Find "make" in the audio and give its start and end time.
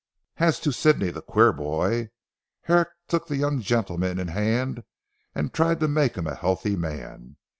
5.87-6.15